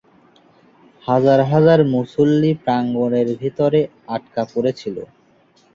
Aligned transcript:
হাজার 1.03 1.39
হাজার 1.51 1.79
মুসল্লি 1.93 2.51
প্রাঙ্গণের 2.63 3.27
ভিতরে 3.41 3.79
আটকা 4.15 4.43
পড়েছিল। 4.53 4.97